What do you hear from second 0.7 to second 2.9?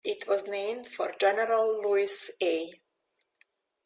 for General Lewis A.